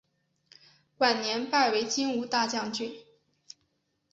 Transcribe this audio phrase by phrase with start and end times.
[0.97, 3.05] 晚年拜为金吾大将军。